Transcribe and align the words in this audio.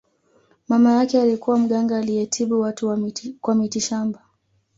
mama 0.67 0.91
yake 0.91 1.21
alikuwa 1.21 1.57
mganga 1.57 1.97
aliyetibu 1.97 2.59
watu 2.59 3.11
kwa 3.41 3.55
mitishamba 3.55 4.21